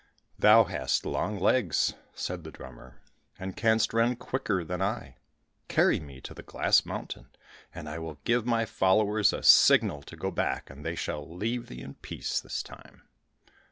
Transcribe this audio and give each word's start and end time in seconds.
"Thou 0.39 0.63
hast 0.63 1.05
long 1.05 1.37
legs," 1.37 1.93
said 2.15 2.43
the 2.43 2.49
drummer, 2.51 3.03
"and 3.37 3.55
canst 3.55 3.93
run 3.93 4.15
quicker 4.15 4.63
than 4.63 4.81
I; 4.81 5.17
carry 5.67 5.99
me 5.99 6.19
to 6.21 6.33
the 6.33 6.41
glass 6.41 6.87
mountain, 6.87 7.27
and 7.71 7.87
I 7.87 7.99
will 7.99 8.19
give 8.23 8.43
my 8.43 8.65
followers 8.65 9.31
a 9.31 9.43
signal 9.43 10.01
to 10.01 10.17
go 10.17 10.31
back, 10.31 10.71
and 10.71 10.83
they 10.83 10.95
shall 10.95 11.29
leave 11.31 11.67
thee 11.67 11.81
in 11.83 11.93
peace 12.01 12.39
this 12.39 12.63
time." 12.63 13.03